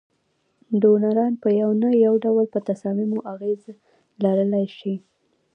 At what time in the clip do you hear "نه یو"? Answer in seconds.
1.81-2.13